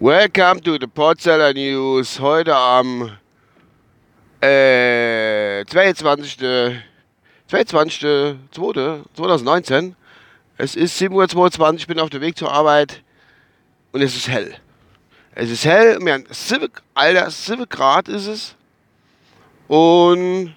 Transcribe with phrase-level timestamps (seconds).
[0.00, 2.20] Welcome to the Podseller News.
[2.20, 3.18] Heute am
[4.40, 6.36] äh, 22.
[7.48, 8.36] 22.
[8.52, 9.02] 2.
[9.16, 9.96] 2019.
[10.56, 13.02] Es ist 7.22 Uhr, ich bin auf dem Weg zur Arbeit
[13.90, 14.54] und es ist hell.
[15.34, 18.54] Es ist hell, wir haben 7, Alter, 7 Grad ist es.
[19.66, 20.54] Und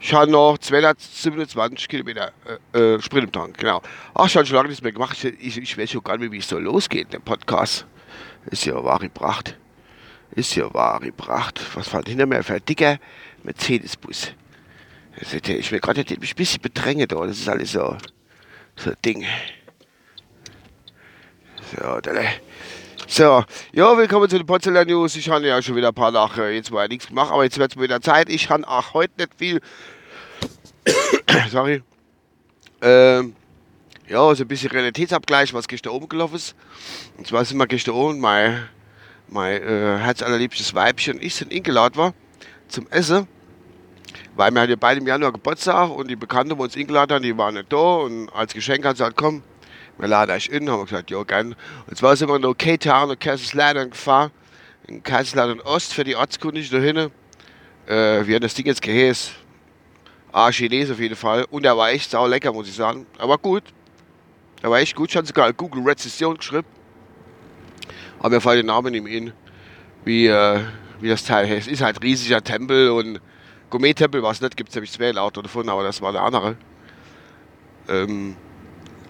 [0.00, 2.32] ich habe noch 227 Kilometer
[2.72, 3.82] äh, äh, Sprit im Tank, genau.
[4.14, 5.22] Ach, ich habe schon lange nichts mehr gemacht.
[5.22, 7.86] Ich, ich weiß schon gar nicht wie es so losgeht, der Podcast.
[8.46, 9.58] Ist ja wahre Pracht.
[10.32, 11.60] Ist ja wahre Pracht.
[11.74, 12.98] Was fällt hinter mir für ein dicker
[13.42, 14.32] Mercedes-Bus?
[15.20, 17.26] Ich will gerade ein bisschen bedrängen da.
[17.26, 17.96] Das ist alles so,
[18.76, 19.26] so ein Ding.
[21.76, 22.12] So, da.
[23.12, 23.42] So,
[23.72, 25.16] ja, willkommen zu den Potsdamer News.
[25.16, 27.74] Ich habe ja schon wieder ein paar Tage jetzt mal nichts gemacht, aber jetzt wird
[27.74, 28.28] es wieder Zeit.
[28.28, 29.60] Ich habe auch heute nicht viel.
[31.50, 31.82] Sorry.
[32.80, 33.34] Ähm,
[34.06, 36.54] ja, so ein bisschen Realitätsabgleich, was gestern oben gelaufen ist.
[37.18, 38.68] Und zwar sind wir gestern oben, mein,
[39.26, 42.14] mein äh, herzallerliebstes Weibchen und ich sind eingeladen war
[42.68, 43.26] zum Essen.
[44.36, 47.22] Weil wir hatten ja beide im Januar Geburtstag und die Bekannte, die uns eingeladen haben,
[47.24, 47.76] die waren nicht da.
[47.76, 49.42] Und als Geschenk hat sie gesagt, komm,
[50.00, 51.54] wir laden euch in, haben wir gesagt, ja, gern.
[51.86, 54.30] Und zwar sind wir in K-Town und Kaiserslautern gefahren,
[54.86, 57.10] in Kaiserslautern Ost für die Ortskunde dahin.
[57.86, 59.34] Äh, wie hat das Ding jetzt geheißen?
[60.32, 61.44] Ah, Chines auf jeden Fall.
[61.50, 63.06] Und er war echt sau lecker, muss ich sagen.
[63.18, 63.64] Aber gut.
[64.62, 65.10] Er war echt gut.
[65.10, 66.66] Ich habe sogar Google Rezession geschrieben.
[68.20, 69.32] Aber mir fällt der Name nicht in,
[70.04, 70.60] wie, äh,
[71.00, 71.68] wie das Teil heißt.
[71.68, 73.20] Ist halt riesiger Tempel und
[73.70, 74.56] Gourmet-Tempel war es nicht.
[74.56, 76.56] Gibt es nämlich zwei lauter davon, aber das war der andere.
[77.88, 78.36] Ähm,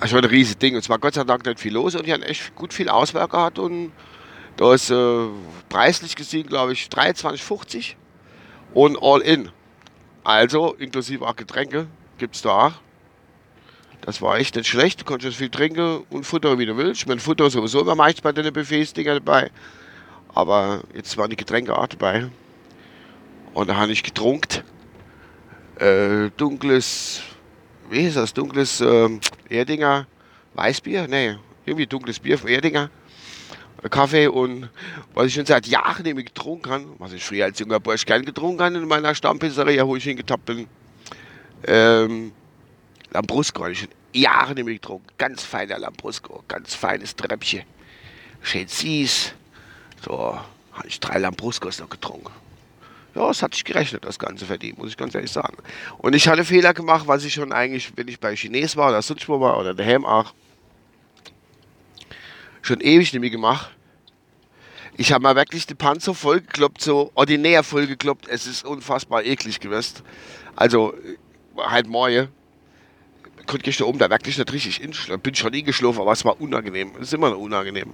[0.00, 0.74] es war ein riesiges Ding.
[0.74, 3.28] Und zwar Gott sei Dank nicht viel los und die haben echt gut viel Auswahl
[3.28, 3.58] gehabt.
[3.58, 3.92] Und
[4.56, 5.26] da ist äh,
[5.68, 7.94] preislich gesehen, glaube ich, 23,50
[8.74, 9.50] und all in.
[10.24, 11.86] Also, inklusive auch Getränke,
[12.18, 12.72] gibt es da auch.
[14.00, 15.00] Das war echt nicht schlecht.
[15.00, 17.02] Du konntest viel trinken und Futter, wie du willst.
[17.02, 19.50] Ich meine, Futter sowieso immer meist bei den Buffets-Dinger dabei.
[20.34, 22.28] Aber jetzt waren die Getränke auch dabei.
[23.54, 24.62] Und da habe ich getrunken.
[25.78, 27.22] Äh, dunkles
[27.90, 30.06] wie ist das, dunkles ähm, Erdinger
[30.54, 31.06] Weißbier?
[31.08, 32.90] Nee, irgendwie dunkles Bier von Erdinger.
[33.90, 34.68] Kaffee und
[35.14, 38.24] was ich schon seit Jahren mehr getrunken habe, was ich früher als junger Bursch gern
[38.24, 40.66] getrunken habe in meiner Stammpizzeria, wo ich hingetappt bin.
[41.64, 42.32] Ähm,
[43.12, 45.06] Lambrusco habe ich schon Jahre mehr getrunken.
[45.18, 47.62] Ganz feiner Lambrusco, ganz feines Treppchen.
[48.42, 49.34] Schön süß.
[50.04, 50.40] So,
[50.72, 52.32] habe ich drei Lambruscos noch getrunken
[53.16, 55.56] ja, es hat sich gerechnet, das Ganze verdient, muss ich ganz ehrlich sagen.
[55.98, 59.00] Und ich hatte Fehler gemacht, was ich schon eigentlich, wenn ich bei Chines war oder
[59.00, 60.34] sonst wo war oder daheim auch,
[62.60, 63.70] schon ewig nicht mehr gemacht.
[64.98, 68.28] Ich habe mal wirklich die Panzer vollgekloppt, so ordinär vollgekloppt.
[68.28, 70.02] Es ist unfassbar eklig gewesen.
[70.54, 70.94] Also,
[71.56, 72.28] halt morgen.
[73.46, 75.20] Konnte ich da oben da wirklich nicht richtig inschlafen.
[75.20, 76.92] Bin schon nie geschlafen, aber es war unangenehm.
[76.96, 77.92] Es ist immer noch unangenehm.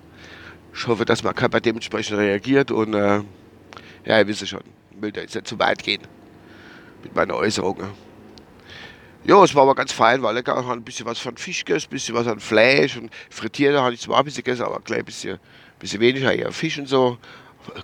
[0.75, 3.21] Ich hoffe, dass man bei dementsprechend reagiert und, äh,
[4.05, 4.63] ja, ihr wisst schon
[5.03, 6.03] will da jetzt nicht zu weit gehen
[7.03, 7.79] mit meiner Äußerung.
[9.25, 10.59] Ja, es war aber ganz fein, lecker.
[10.59, 13.77] Ich habe ein bisschen was von Fisch gegessen, ein bisschen was an Fleisch und frittiert
[13.77, 15.39] habe ich zwar ein bisschen gegessen, aber gleich ein bisschen,
[15.79, 17.19] bisschen weniger, eher Fisch und so.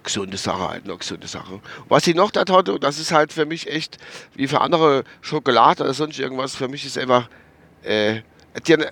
[0.02, 1.60] Gesunde Sache halt, noch gesunde Sache.
[1.88, 3.98] Was ich noch da hatte, das ist halt für mich echt,
[4.34, 7.28] wie für andere Schokolade oder sonst irgendwas, für mich ist einfach,
[7.84, 8.22] äh,
[8.66, 8.84] die haben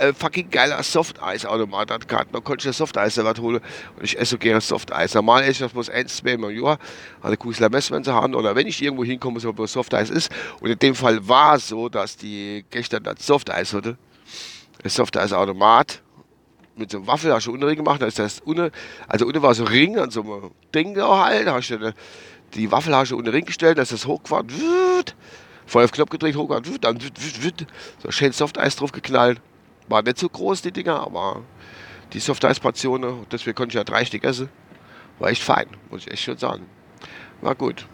[0.00, 2.32] äh, fucking geiler Softeis-Automat hat gehabt.
[2.32, 3.60] Man konnte Softeis was holen
[3.96, 5.14] und ich esse so gerne Softeis.
[5.14, 6.78] Normal esse ich das bloß eins, zwei Mal im Jahr.
[7.22, 10.32] Hatte Kusler Mess, wenn sie haben oder wenn ich irgendwo hinkomme, so bloß Softeis ist.
[10.60, 13.98] Und in dem Fall war es so, dass die gestern das Softeis hatte.
[14.82, 16.02] Das Softeis-Automat
[16.76, 18.70] mit so einem Waffel, hast du unten gemacht, da ist das unten,
[19.06, 21.74] also unten war so ein Ring an so einem Ding da halt, da hast du
[21.76, 21.94] eine,
[22.54, 24.48] die Waffel hast du unten Ring gestellt, da ist das hochgefahren,
[25.66, 26.98] voll auf Knopf gedreht, hochgefahren, dann
[28.02, 29.42] so schön Softeis drauf geknallt.
[29.90, 31.42] War nicht so groß, die Dinger, aber
[32.12, 34.48] die Soft-Eis-Portionen, deswegen konnte ich ja drei Stück essen.
[35.18, 36.66] War echt fein, muss ich echt schon sagen.
[37.40, 37.86] War gut.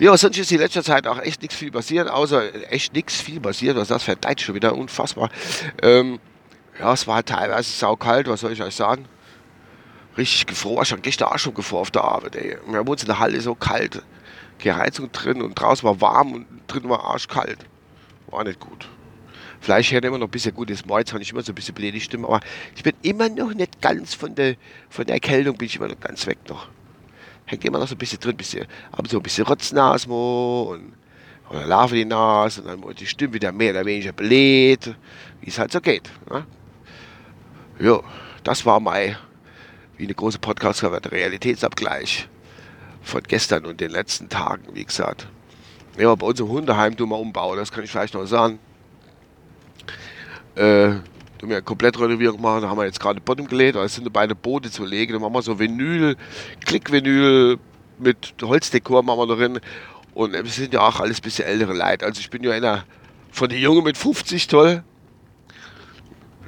[0.00, 3.40] Ja, sonst ist in letzter Zeit auch echt nichts viel passiert, außer echt nichts viel
[3.40, 3.76] passiert.
[3.76, 4.74] Was das Deutsch schon wieder?
[4.74, 5.30] Unfassbar.
[5.82, 6.18] Ähm,
[6.80, 9.06] ja, es war teilweise saukalt, was soll ich euch sagen?
[10.18, 10.84] Richtig gefroren.
[10.84, 12.58] Habe gestern auch schon gefroren auf der Arbeit, ey.
[12.66, 14.02] Wir uns in der Halle so kalt.
[14.58, 17.58] Keine Heizung drin und draußen war warm und drin war arschkalt.
[18.26, 18.88] War nicht gut.
[19.64, 20.68] Fleisch hört immer noch ein bisschen gut.
[20.68, 22.40] Das Malz habe ich immer so ein bisschen blöde Stimme, aber
[22.76, 24.56] ich bin immer noch nicht ganz von der,
[24.90, 26.68] von der Erkältung, bin ich immer noch ganz weg noch.
[27.46, 30.92] Hängt immer noch so ein bisschen drin, bisschen, aber so ein bisschen Rotznase und
[31.48, 34.94] oder Larve die Nase und dann wird die Stimme wieder mehr oder weniger bläht,
[35.40, 36.10] wie es halt so geht.
[36.30, 36.46] Ne?
[37.78, 38.00] Ja,
[38.42, 39.18] das war mal
[39.96, 42.28] wie eine große podcast der Realitätsabgleich
[43.02, 45.26] von gestern und den letzten Tagen, wie gesagt.
[45.96, 48.58] Ja, bei uns im Hundeheim tun wir umbauen, das kann ich vielleicht noch sagen.
[50.56, 51.00] Äh,
[51.44, 54.34] haben wir eine Komplettrenovierung gemacht, da haben wir jetzt gerade Bottom gelegt, da sind beide
[54.34, 56.16] Boote zu legen, da machen wir so Vinyl,
[56.64, 57.58] Klickvinyl
[57.98, 59.60] mit Holzdekor machen wir drin
[60.14, 62.84] und wir sind ja auch alles ein bisschen ältere Leute, also ich bin ja einer
[63.34, 64.84] von den Jungen mit 50 toll.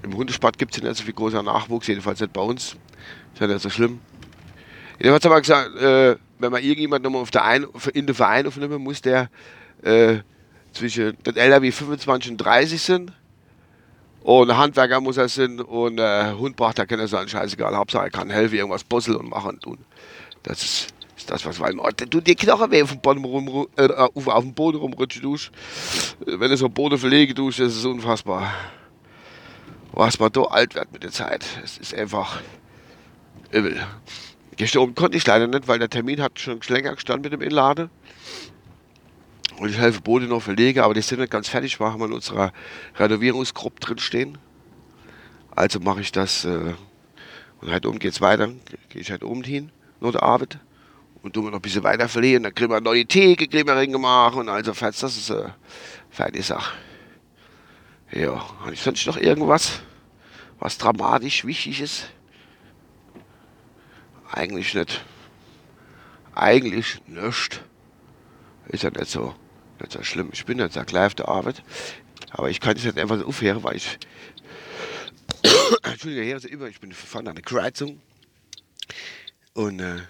[0.03, 2.77] Im Hundesport gibt es nicht so viel großer Nachwuchs, jedenfalls nicht bei uns.
[3.35, 4.01] Ist ja nicht so schlimm.
[4.99, 8.47] Jedenfalls haben wir gesagt, äh, wenn man irgendjemand nochmal auf der Ein in den Verein
[8.47, 9.31] aufnehmen muss, der
[9.83, 10.19] äh,
[10.73, 13.13] zwischen den wie 25 und 30 sind.
[14.27, 17.77] Und Handwerker muss er sein und äh, Hund braucht er sein, scheißegal.
[17.77, 19.79] Hauptsache er kann helfen, irgendwas puzzeln und machen und tun.
[20.43, 21.95] Das ist, ist das, was wir wollen.
[22.11, 25.53] Du die Knochen weh auf dem Boden, äh, dem Boden rumrutschen tust.
[26.27, 28.53] Wenn du so Boden verlegen tust, das ist unfassbar.
[29.93, 31.47] Was man da alt wird mit der Zeit.
[31.63, 32.41] Es ist einfach
[33.53, 33.81] übel.
[34.57, 37.47] Gestern oben konnte ich leider nicht, weil der Termin hat schon länger gestanden mit dem
[37.47, 37.91] Inlade.
[39.59, 42.13] Und ich helfe Boote noch verlege, aber die sind nicht ganz fertig, wir haben in
[42.13, 42.53] unserer
[42.97, 44.39] Renovierungsgruppe drin stehen.
[45.51, 46.75] Also mache ich das äh,
[47.61, 48.49] und heute oben geht es weiter.
[48.89, 49.71] Gehe ich heute oben hin,
[50.01, 50.59] nur der Arbeit.
[51.23, 52.45] Und tun wir noch ein bisschen weiter verlegen.
[52.45, 55.03] Dann kriegen wir neue Theke, kriegen wir gemacht und also fetzt.
[55.03, 55.55] Das ist eine
[56.11, 56.77] fertige Sache.
[58.13, 59.81] Ja, habe ich sonst noch irgendwas,
[60.59, 62.09] was dramatisch wichtig ist?
[64.31, 65.05] Eigentlich nicht.
[66.35, 67.65] Eigentlich nicht.
[68.69, 69.35] Ist ja nicht so,
[69.81, 70.31] nicht so schlimm.
[70.33, 71.63] Ich bin jetzt ja gleich auf der Arbeit.
[72.31, 73.99] Aber ich kann es nicht einfach so aufhören, weil ich.
[75.83, 78.01] Entschuldige, hier ist immer, ich bin verfahren an eine Kreuzung.
[79.55, 80.01] Und äh,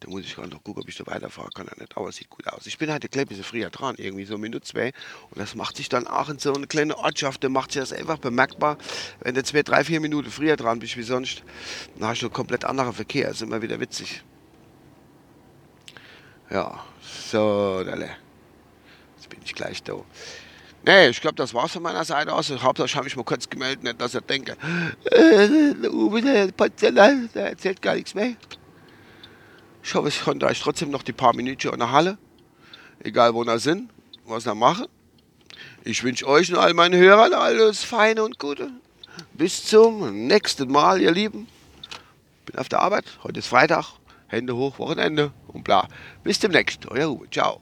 [0.00, 1.68] da muss ich gerade noch gucken, ob ich da weiterfahren kann.
[1.78, 2.66] Nicht, aber es sieht gut aus.
[2.66, 4.92] Ich bin halt ein bisschen früher dran, irgendwie so Minute zwei.
[5.30, 7.92] Und das macht sich dann auch in so eine kleine Ortschaft, da macht sich das
[7.92, 8.78] einfach bemerkbar.
[9.20, 11.42] Wenn du zwei, drei, vier Minuten früher dran bist wie sonst,
[11.98, 13.28] dann hast du einen komplett anderen Verkehr.
[13.28, 14.22] Das ist immer wieder witzig.
[16.50, 18.10] Ja, so, Dalle.
[19.30, 19.94] Bin ich gleich da.
[20.82, 22.50] Nee, ich glaube, das war's von meiner Seite aus.
[22.50, 24.56] Hauptsache habe ich mal kurz gemeldet, nicht, dass er denke,
[25.04, 28.34] äh, der Uwe, der, der erzählt gar nichts mehr.
[29.82, 32.18] Ich hoffe, ich konnte euch trotzdem noch die paar Minuten in der Halle,
[33.02, 33.90] egal wo wir sind,
[34.24, 34.86] was wir machen.
[35.84, 38.70] Ich wünsche euch und all meinen Hörern alles Feine und Gute.
[39.34, 41.46] Bis zum nächsten Mal, ihr Lieben.
[42.46, 43.04] Bin auf der Arbeit.
[43.22, 43.94] Heute ist Freitag.
[44.28, 45.88] Hände hoch, Wochenende und bla.
[46.22, 46.86] Bis demnächst.
[46.86, 47.28] Euer Uwe.
[47.30, 47.60] Ciao.